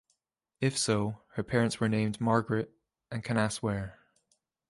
If 0.59 0.79
so, 0.79 1.21
her 1.33 1.43
parents 1.43 1.79
were 1.79 1.87
named 1.87 2.19
Margaret 2.19 2.71
and 3.11 3.23
Cannassware. 3.23 3.99